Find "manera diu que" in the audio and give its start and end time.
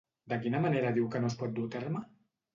0.63-1.21